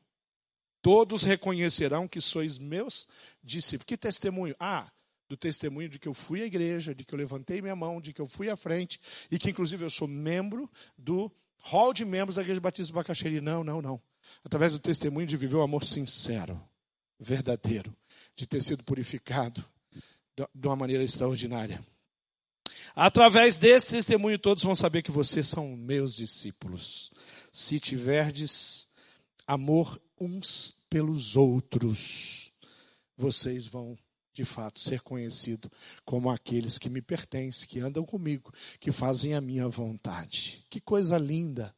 [0.87, 3.09] Todos reconhecerão que sois meus
[3.43, 3.87] discípulos.
[3.87, 4.55] Que testemunho?
[4.57, 4.89] Ah,
[5.27, 8.13] do testemunho de que eu fui à igreja, de que eu levantei minha mão, de
[8.13, 8.97] que eu fui à frente
[9.29, 13.41] e que inclusive eu sou membro do hall de membros da Igreja Batista do Bacaxeri.
[13.41, 14.01] Não, não, não.
[14.45, 16.57] Através do testemunho de viver o um amor sincero,
[17.19, 17.93] verdadeiro,
[18.33, 19.65] de ter sido purificado
[20.55, 21.85] de uma maneira extraordinária.
[22.95, 27.11] Através desse testemunho todos vão saber que vocês são meus discípulos.
[27.51, 28.87] Se tiverdes
[29.45, 32.51] amor uns pelos outros,
[33.15, 33.97] vocês vão
[34.33, 35.71] de fato ser conhecidos
[36.05, 40.63] como aqueles que me pertencem, que andam comigo, que fazem a minha vontade.
[40.69, 41.75] Que coisa linda!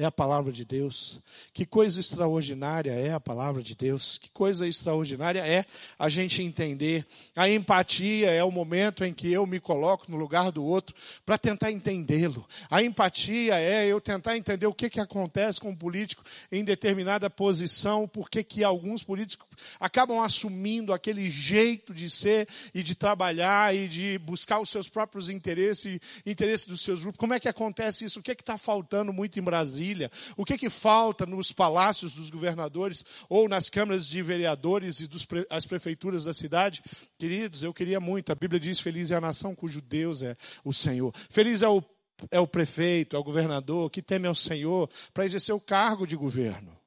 [0.00, 1.20] É a palavra de Deus.
[1.52, 4.16] Que coisa extraordinária é a palavra de Deus.
[4.16, 5.66] Que coisa extraordinária é
[5.98, 7.06] a gente entender.
[7.36, 11.36] A empatia é o momento em que eu me coloco no lugar do outro para
[11.36, 12.46] tentar entendê-lo.
[12.70, 17.28] A empatia é eu tentar entender o que, que acontece com o político em determinada
[17.28, 19.46] posição, porque que alguns políticos
[19.78, 25.28] acabam assumindo aquele jeito de ser e de trabalhar e de buscar os seus próprios
[25.28, 27.18] interesses e interesses dos seus grupos.
[27.18, 28.20] Como é que acontece isso?
[28.20, 29.89] O que é está faltando muito em Brasília?
[29.90, 30.10] Brasília?
[30.36, 35.24] O que, que falta nos palácios dos governadores ou nas câmaras de vereadores e das
[35.24, 36.82] pre, prefeituras da cidade?
[37.18, 38.30] Queridos, eu queria muito.
[38.30, 41.12] A Bíblia diz: Feliz é a nação cujo Deus é o Senhor.
[41.28, 41.82] Feliz é o,
[42.30, 46.16] é o prefeito, é o governador que teme ao Senhor para exercer o cargo de
[46.16, 46.78] governo.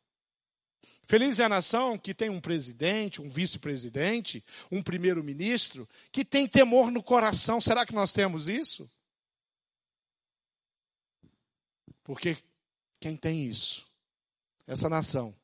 [1.05, 6.89] Feliz é a nação que tem um presidente, um vice-presidente, um primeiro-ministro, que tem temor
[6.89, 7.59] no coração.
[7.59, 8.89] Será que nós temos isso?
[12.05, 12.37] Porque
[13.03, 13.85] quem tem isso,
[14.65, 15.35] essa nação,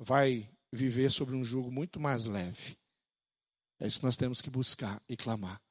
[0.00, 2.76] vai viver sobre um jugo muito mais leve.
[3.78, 5.62] É isso que nós temos que buscar e clamar.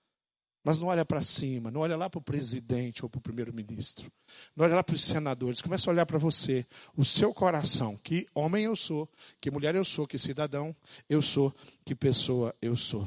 [0.63, 4.09] Mas não olha para cima, não olha lá para o presidente ou para o primeiro-ministro.
[4.55, 5.61] Não olha lá para os senadores.
[5.61, 7.97] Começa a olhar para você, o seu coração.
[7.97, 9.09] Que homem eu sou,
[9.41, 10.73] que mulher eu sou, que cidadão
[11.09, 13.05] eu sou, que pessoa eu sou.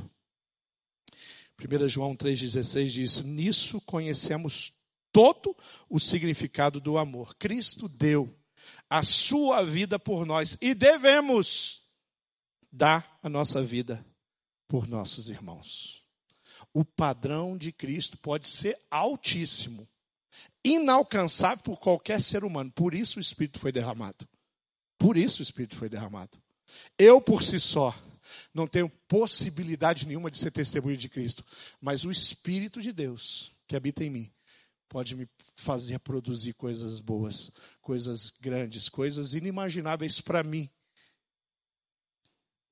[1.58, 4.74] 1 João 3,16 diz: Nisso conhecemos
[5.12, 5.56] todo
[5.88, 7.34] o significado do amor.
[7.36, 8.34] Cristo deu
[8.88, 11.82] a sua vida por nós e devemos
[12.70, 14.04] dar a nossa vida
[14.68, 16.00] por nossos irmãos
[16.72, 19.88] o padrão de Cristo pode ser altíssimo,
[20.64, 22.70] inalcançável por qualquer ser humano.
[22.72, 24.28] Por isso o Espírito foi derramado.
[24.98, 26.38] Por isso o Espírito foi derramado.
[26.98, 27.94] Eu por si só
[28.54, 31.44] não tenho possibilidade nenhuma de ser testemunho de Cristo,
[31.80, 34.32] mas o Espírito de Deus que habita em mim
[34.90, 37.50] pode me fazer produzir coisas boas,
[37.80, 40.68] coisas grandes, coisas inimagináveis para mim.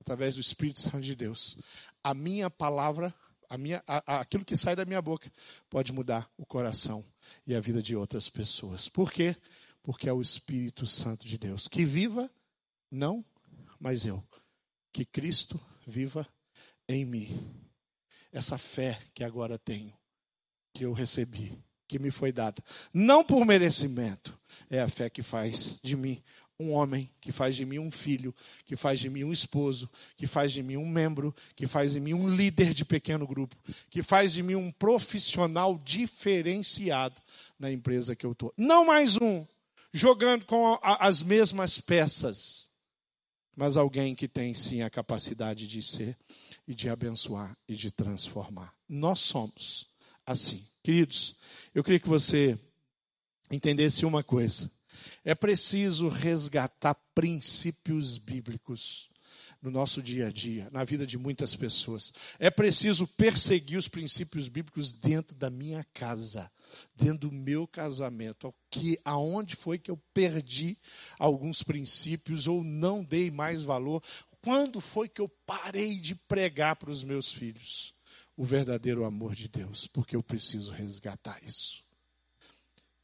[0.01, 1.57] Através do Espírito Santo de Deus.
[2.03, 3.15] A minha palavra
[3.49, 5.33] a minha, a, aquilo que sai da minha boca
[5.71, 7.03] pode mudar o coração
[7.47, 8.89] e a vida de outras pessoas.
[8.89, 9.35] Por quê?
[9.83, 11.67] Porque é o Espírito Santo de Deus.
[11.67, 12.31] Que viva,
[12.91, 13.25] não,
[13.81, 14.23] mas eu.
[14.93, 16.29] Que Cristo viva
[16.87, 17.55] em mim.
[18.31, 19.97] Essa fé que agora tenho,
[20.75, 24.39] que eu recebi, que me foi dada, não por merecimento,
[24.71, 26.23] é a fé que faz de mim
[26.61, 28.35] um homem, que faz de mim um filho,
[28.67, 32.01] que faz de mim um esposo, que faz de mim um membro, que faz de
[32.01, 33.57] mim um líder de pequeno grupo,
[33.89, 37.21] que faz de mim um profissional diferenciado
[37.59, 38.53] na empresa que eu estou.
[38.57, 39.47] Não mais um,
[39.93, 42.69] jogando com as mesmas peças,
[43.55, 46.17] mas alguém que tem sim a capacidade de ser
[46.67, 48.75] e de abençoar e de transformar.
[48.89, 49.89] Nós somos
[50.29, 50.63] assim.
[50.83, 51.35] Queridos,
[51.75, 52.59] eu queria que você
[53.51, 54.71] entendesse uma coisa.
[55.25, 59.09] É preciso resgatar princípios bíblicos
[59.63, 62.13] no nosso dia a dia, na vida de muitas pessoas.
[62.39, 66.51] É preciso perseguir os princípios bíblicos dentro da minha casa,
[66.95, 68.55] dentro do meu casamento.
[68.71, 70.77] Que aonde foi que eu perdi
[71.19, 74.03] alguns princípios ou não dei mais valor?
[74.43, 77.97] Quando foi que eu parei de pregar para os meus filhos
[78.39, 79.89] o verdadeiro amor de Deus?
[79.89, 81.85] Porque eu preciso resgatar isso.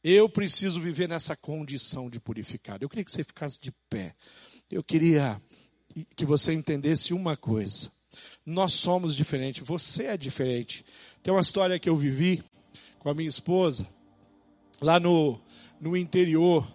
[0.01, 2.85] Eu preciso viver nessa condição de purificado.
[2.85, 4.15] Eu queria que você ficasse de pé.
[4.71, 5.41] Eu queria
[6.15, 7.91] que você entendesse uma coisa.
[8.45, 10.85] Nós somos diferentes, você é diferente.
[11.21, 12.41] Tem uma história que eu vivi
[12.99, 13.87] com a minha esposa,
[14.81, 15.41] lá no,
[15.81, 16.65] no interior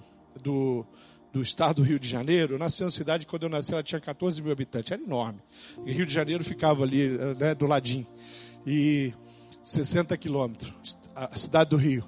[0.43, 0.85] do,
[1.33, 2.55] do estado do Rio de Janeiro.
[2.55, 5.41] Eu nasci na cidade, quando eu nasci, ela tinha 14 mil habitantes, era enorme.
[5.87, 8.07] E Rio de Janeiro ficava ali, né, do ladinho.
[8.67, 9.13] E
[9.63, 10.73] 60 quilômetros,
[11.15, 12.05] a cidade do Rio.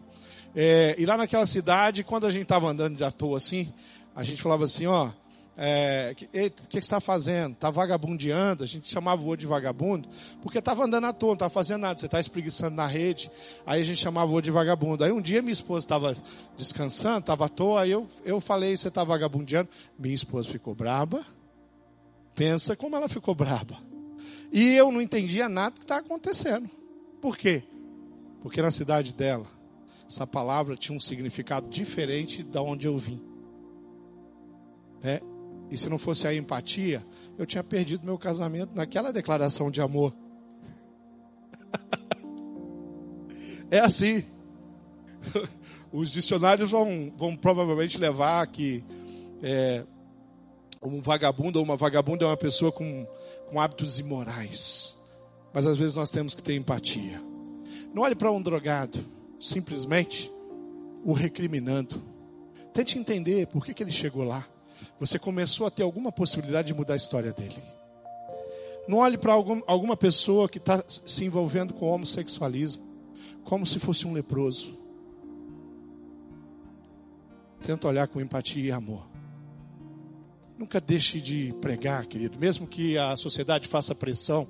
[0.54, 3.72] É, e lá naquela cidade, quando a gente estava andando de à toa assim,
[4.14, 5.10] a gente falava assim, ó,
[5.56, 7.52] é, que, o que, você está fazendo?
[7.52, 8.64] Está vagabundeando?
[8.64, 10.08] A gente chamava o outro de vagabundo,
[10.42, 11.98] porque estava andando à toa, não estava fazendo nada.
[11.98, 13.30] Você está espreguiçando na rede,
[13.66, 15.04] aí a gente chamava o outro de vagabundo.
[15.04, 16.16] Aí um dia minha esposa estava
[16.56, 19.68] descansando, estava à toa, aí eu, eu falei, você está vagabundeando?
[19.98, 21.24] Minha esposa ficou braba.
[22.34, 23.91] Pensa como ela ficou braba.
[24.52, 26.68] E eu não entendia nada que estava acontecendo.
[27.20, 27.62] Por quê?
[28.42, 29.46] Porque na cidade dela,
[30.08, 33.20] essa palavra tinha um significado diferente da onde eu vim.
[35.02, 35.22] É,
[35.70, 37.04] e se não fosse a empatia,
[37.38, 40.14] eu tinha perdido meu casamento naquela declaração de amor.
[43.70, 44.24] é assim.
[45.92, 48.84] Os dicionários vão, vão provavelmente levar que
[49.42, 49.84] é,
[50.82, 53.06] um vagabundo ou uma vagabunda é uma pessoa com,
[53.52, 54.96] com hábitos imorais.
[55.52, 57.22] Mas às vezes nós temos que ter empatia.
[57.92, 58.98] Não olhe para um drogado
[59.38, 60.32] simplesmente
[61.04, 62.02] o recriminando.
[62.72, 64.46] Tente entender por que, que ele chegou lá.
[64.98, 67.62] Você começou a ter alguma possibilidade de mudar a história dele.
[68.88, 72.82] Não olhe para algum, alguma pessoa que está se envolvendo com homossexualismo
[73.44, 74.78] como se fosse um leproso.
[77.62, 79.11] Tenta olhar com empatia e amor.
[80.62, 84.46] Nunca deixe de pregar, querido, mesmo que a sociedade faça pressão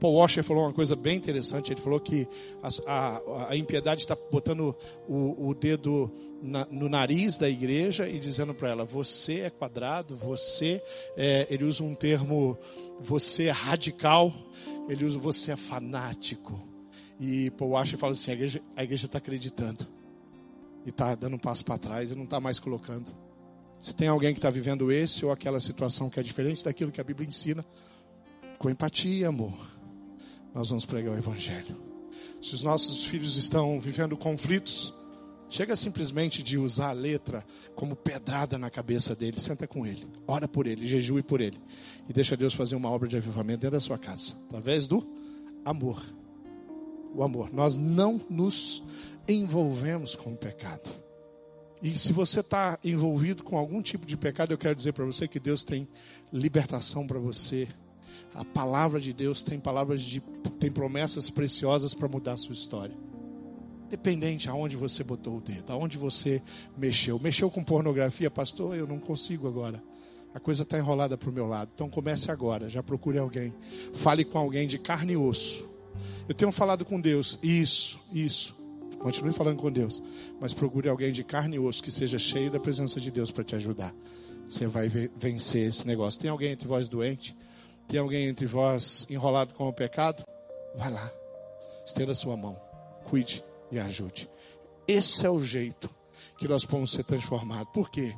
[0.00, 1.72] Paul Washer falou uma coisa bem interessante.
[1.72, 2.26] Ele falou que
[2.60, 4.74] a, a, a impiedade está botando
[5.06, 6.10] o, o dedo
[6.42, 10.82] na, no nariz da igreja e dizendo para ela: você é quadrado, você
[11.16, 12.58] é, ele usa um termo,
[12.98, 14.32] você é radical,
[14.88, 16.60] ele usa você é fanático.
[17.20, 18.32] E Paul Washer fala assim:
[18.74, 19.86] a igreja está acreditando
[20.84, 23.31] e está dando um passo para trás e não está mais colocando.
[23.82, 27.00] Se tem alguém que está vivendo esse ou aquela situação que é diferente daquilo que
[27.00, 27.62] a Bíblia ensina,
[28.58, 29.72] com empatia, amor
[30.54, 31.76] nós vamos pregar o Evangelho.
[32.40, 34.94] Se os nossos filhos estão vivendo conflitos,
[35.48, 40.46] chega simplesmente de usar a letra como pedrada na cabeça dele, senta com ele, ora
[40.46, 41.58] por ele, jejue por ele
[42.08, 45.06] e deixa Deus fazer uma obra de avivamento dentro da sua casa, através do
[45.64, 46.02] amor.
[47.14, 47.52] o amor.
[47.52, 48.82] Nós não nos
[49.28, 51.01] envolvemos com o pecado.
[51.82, 55.26] E se você está envolvido com algum tipo de pecado, eu quero dizer para você
[55.26, 55.88] que Deus tem
[56.32, 57.66] libertação para você.
[58.32, 60.20] A palavra de Deus tem palavras de
[60.60, 62.96] tem promessas preciosas para mudar a sua história.
[63.90, 66.40] Dependente aonde você botou o dedo, aonde você
[66.78, 67.18] mexeu.
[67.18, 68.76] Mexeu com pornografia, pastor?
[68.76, 69.82] Eu não consigo agora.
[70.32, 71.72] A coisa está enrolada para o meu lado.
[71.74, 73.52] Então comece agora, já procure alguém.
[73.92, 75.68] Fale com alguém de carne e osso.
[76.28, 78.61] Eu tenho falado com Deus, isso, isso.
[79.02, 80.00] Continue falando com Deus,
[80.40, 83.42] mas procure alguém de carne e osso que seja cheio da presença de Deus para
[83.42, 83.92] te ajudar.
[84.48, 86.20] Você vai vencer esse negócio.
[86.20, 87.36] Tem alguém entre vós doente?
[87.88, 90.24] Tem alguém entre vós enrolado com o pecado?
[90.76, 91.12] Vai lá,
[91.84, 92.56] estenda sua mão,
[93.04, 94.30] cuide e ajude.
[94.86, 95.90] Esse é o jeito
[96.38, 97.72] que nós podemos ser transformados.
[97.72, 98.14] Por quê?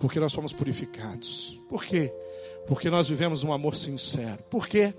[0.00, 1.60] Porque nós somos purificados.
[1.68, 2.10] Por quê?
[2.66, 4.42] Porque nós vivemos um amor sincero.
[4.44, 4.94] Por quê?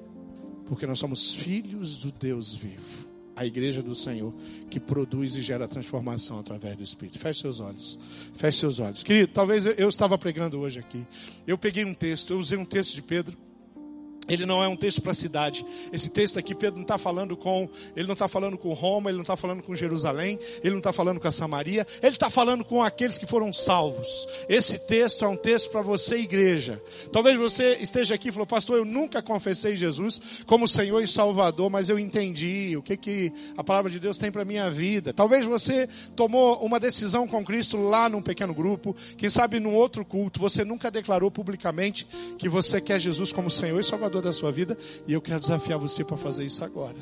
[0.68, 4.34] Porque nós somos filhos do Deus vivo a igreja do Senhor,
[4.70, 7.20] que produz e gera transformação através do Espírito.
[7.20, 8.00] Feche seus olhos.
[8.36, 9.04] Feche seus olhos.
[9.04, 11.06] Querido, talvez eu, eu estava pregando hoje aqui.
[11.46, 13.45] Eu peguei um texto, eu usei um texto de Pedro
[14.28, 15.66] ele não é um texto para a cidade.
[15.92, 19.18] Esse texto aqui, Pedro não está falando com, ele não está falando com Roma, ele
[19.18, 22.64] não está falando com Jerusalém, ele não está falando com a Samaria, ele está falando
[22.64, 24.28] com aqueles que foram salvos.
[24.50, 26.82] Esse texto é um texto para você, igreja.
[27.12, 31.70] Talvez você esteja aqui e falou, pastor, eu nunca confessei Jesus como Senhor e Salvador,
[31.70, 35.14] mas eu entendi o que que a palavra de Deus tem para minha vida.
[35.14, 40.04] Talvez você tomou uma decisão com Cristo lá num pequeno grupo, quem sabe num outro
[40.04, 42.08] culto, você nunca declarou publicamente
[42.38, 45.80] que você quer Jesus como Senhor e Salvador da sua vida, e eu quero desafiar
[45.80, 46.98] você para fazer isso agora.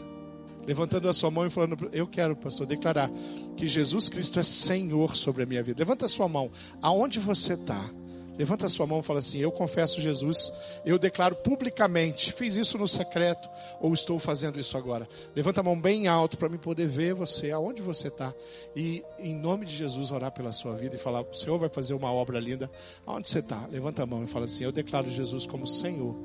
[0.66, 3.12] Levantando a sua mão e falando, eu quero, pastor, declarar
[3.58, 5.80] que Jesus Cristo é Senhor sobre a minha vida.
[5.80, 6.50] Levanta a sua mão,
[6.82, 7.90] aonde você está.
[8.38, 10.52] Levanta a sua mão e fala assim: Eu confesso Jesus,
[10.86, 13.48] eu declaro publicamente, fiz isso no secreto
[13.80, 15.08] ou estou fazendo isso agora.
[15.36, 18.34] Levanta a mão bem alto para me poder ver você, aonde você está.
[18.76, 21.94] E em nome de Jesus orar pela sua vida e falar: O Senhor vai fazer
[21.94, 22.70] uma obra linda.
[23.06, 23.68] Aonde você está?
[23.68, 26.16] Levanta a mão e fala assim: Eu declaro Jesus como Senhor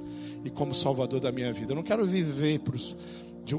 [0.44, 1.72] e como Salvador da minha vida.
[1.72, 2.60] Eu não quero viver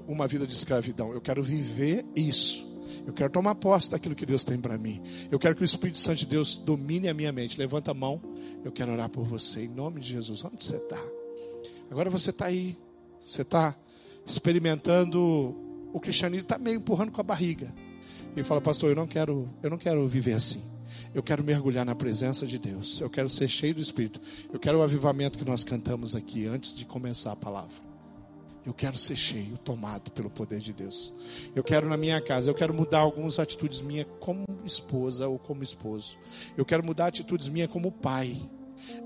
[0.08, 2.69] uma vida de escravidão, eu quero viver isso
[3.06, 5.02] eu quero tomar posse daquilo que Deus tem para mim.
[5.32, 7.58] Eu quero que o Espírito Santo de Deus domine a minha mente.
[7.58, 8.22] Levanta a mão.
[8.64, 9.64] Eu quero orar por você.
[9.64, 10.44] Em nome de Jesus.
[10.44, 11.02] Onde você está?
[11.90, 12.78] Agora você está aí.
[13.20, 13.76] Você está
[14.26, 15.56] experimentando
[15.94, 16.44] o cristianismo.
[16.44, 17.74] Está meio empurrando com a barriga.
[18.36, 20.64] E fala, pastor, eu não quero, eu não quero viver assim.
[21.14, 23.02] Eu quero mergulhar na presença de Deus.
[23.02, 24.22] Eu quero ser cheio do Espírito.
[24.52, 27.89] Eu quero o avivamento que nós cantamos aqui antes de começar a palavra.
[28.66, 31.14] Eu quero ser cheio, tomado pelo poder de Deus.
[31.56, 35.64] Eu quero na minha casa, eu quero mudar algumas atitudes minhas como esposa ou como
[35.64, 36.18] esposo.
[36.58, 38.38] Eu quero mudar atitudes minhas como pai.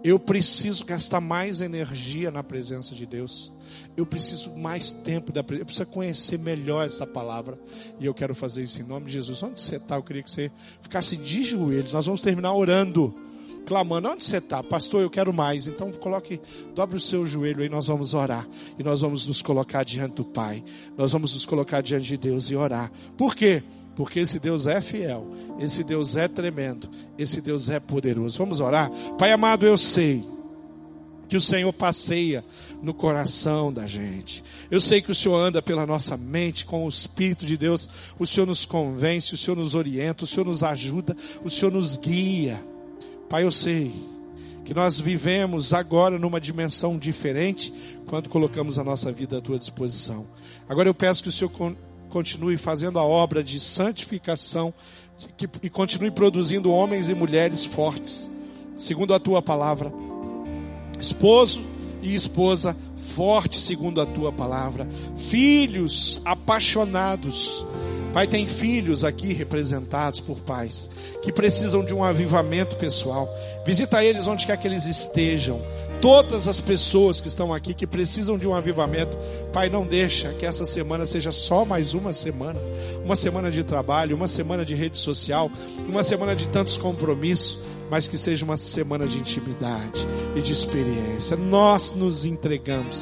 [0.03, 3.51] Eu preciso gastar mais energia na presença de Deus.
[3.95, 5.61] Eu preciso mais tempo da presença.
[5.61, 7.57] Eu preciso conhecer melhor essa palavra.
[7.99, 9.41] E eu quero fazer isso em nome de Jesus.
[9.41, 9.95] Onde você está?
[9.95, 10.51] Eu queria que você
[10.81, 11.93] ficasse de joelhos.
[11.93, 13.15] Nós vamos terminar orando
[13.65, 14.61] clamando: onde você está?
[14.63, 15.67] Pastor, eu quero mais.
[15.67, 16.39] Então coloque,
[16.75, 18.47] dobre o seu joelho e nós vamos orar.
[18.77, 20.63] E nós vamos nos colocar diante do Pai.
[20.97, 22.91] Nós vamos nos colocar diante de Deus e orar.
[23.17, 23.63] Por quê?
[23.95, 25.27] Porque esse Deus é fiel,
[25.59, 28.37] esse Deus é tremendo, esse Deus é poderoso.
[28.39, 28.89] Vamos orar?
[29.17, 30.25] Pai amado, eu sei
[31.27, 32.43] que o Senhor passeia
[32.81, 34.43] no coração da gente.
[34.69, 37.89] Eu sei que o Senhor anda pela nossa mente com o Espírito de Deus.
[38.19, 41.97] O Senhor nos convence, o Senhor nos orienta, o Senhor nos ajuda, o Senhor nos
[41.97, 42.63] guia.
[43.29, 43.91] Pai, eu sei
[44.63, 47.73] que nós vivemos agora numa dimensão diferente
[48.07, 50.25] quando colocamos a nossa vida à tua disposição.
[50.67, 51.51] Agora eu peço que o Senhor
[52.09, 54.73] continue fazendo a obra de santificação
[55.61, 58.29] e continue produzindo homens e mulheres fortes,
[58.75, 59.91] segundo a tua palavra.
[60.99, 61.61] Esposo
[62.01, 64.87] e esposa forte segundo a tua palavra.
[65.15, 67.65] Filhos apaixonados
[68.13, 70.87] Pai, tem filhos aqui representados por pais
[71.23, 73.27] que precisam de um avivamento pessoal.
[73.65, 75.59] Visita eles onde quer que eles estejam.
[75.99, 79.17] Todas as pessoas que estão aqui que precisam de um avivamento,
[79.51, 82.59] Pai, não deixa que essa semana seja só mais uma semana,
[83.03, 85.49] uma semana de trabalho, uma semana de rede social,
[85.87, 87.57] uma semana de tantos compromissos,
[87.89, 91.35] mas que seja uma semana de intimidade e de experiência.
[91.35, 92.92] Nós nos entregamos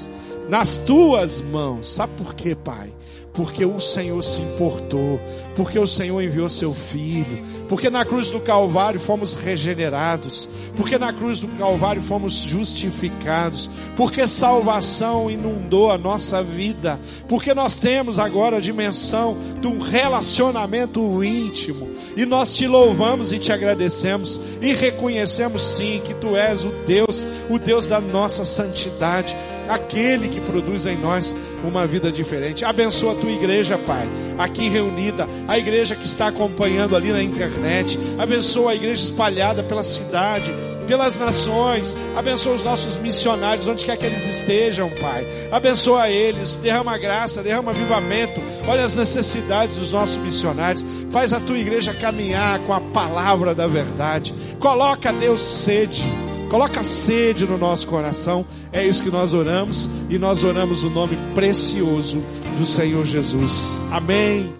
[0.49, 1.89] nas tuas mãos.
[1.91, 2.91] Sabe por quê, Pai?
[3.33, 5.19] porque o Senhor se importou,
[5.55, 11.13] porque o Senhor enviou seu filho, porque na cruz do Calvário fomos regenerados, porque na
[11.13, 18.57] cruz do Calvário fomos justificados, porque salvação inundou a nossa vida, porque nós temos agora
[18.57, 25.61] a dimensão de um relacionamento íntimo, e nós te louvamos e te agradecemos e reconhecemos
[25.61, 29.37] sim que tu és o Deus, o Deus da nossa santidade,
[29.81, 32.63] aquele que produz em nós uma vida diferente.
[32.63, 34.07] Abençoa tua igreja, Pai,
[34.37, 39.83] aqui reunida, a igreja que está acompanhando ali na internet, abençoa a igreja espalhada pela
[39.83, 40.53] cidade,
[40.87, 45.25] pelas nações, abençoa os nossos missionários, onde quer que eles estejam, Pai.
[45.51, 48.41] Abençoa eles, derrama graça, derrama avivamento.
[48.67, 50.83] Olha as necessidades dos nossos missionários.
[51.09, 54.33] Faz a tua igreja caminhar com a palavra da verdade.
[54.59, 56.30] Coloca, Deus, sede.
[56.51, 58.45] Coloca sede no nosso coração.
[58.73, 59.89] É isso que nós oramos.
[60.09, 62.21] E nós oramos no nome precioso
[62.57, 63.79] do Senhor Jesus.
[63.89, 64.53] Amém.